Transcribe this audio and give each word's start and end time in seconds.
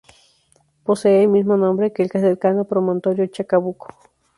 Posee 0.83 1.21
el 1.21 1.29
mismo 1.29 1.57
nombre 1.57 1.93
que 1.93 2.01
el 2.01 2.09
cercano 2.09 2.65
Promontorio 2.65 3.27
Chacabuco. 3.27 3.89